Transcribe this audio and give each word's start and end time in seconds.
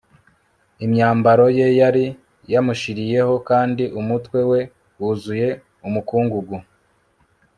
imyambaro 0.85 1.45
ye 1.57 1.67
yari 1.79 2.05
yamushiriyeho 2.53 3.35
kandi 3.49 3.83
umutwe 3.99 4.39
we 4.49 4.59
wuzuye 4.99 5.49
umukungugu 5.87 6.55